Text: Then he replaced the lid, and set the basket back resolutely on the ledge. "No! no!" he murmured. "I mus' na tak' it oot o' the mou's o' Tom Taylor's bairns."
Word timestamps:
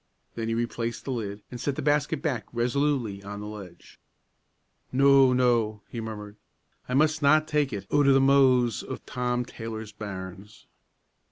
Then 0.33 0.47
he 0.47 0.55
replaced 0.55 1.05
the 1.05 1.11
lid, 1.11 1.43
and 1.51 1.61
set 1.61 1.75
the 1.75 1.83
basket 1.83 2.23
back 2.23 2.45
resolutely 2.51 3.21
on 3.21 3.39
the 3.39 3.45
ledge. 3.45 3.99
"No! 4.91 5.31
no!" 5.31 5.83
he 5.89 6.01
murmured. 6.01 6.37
"I 6.89 6.95
mus' 6.95 7.21
na 7.21 7.39
tak' 7.39 7.71
it 7.71 7.85
oot 7.93 8.07
o' 8.07 8.11
the 8.13 8.19
mou's 8.19 8.81
o' 8.83 8.95
Tom 9.05 9.45
Taylor's 9.45 9.91
bairns." 9.91 10.65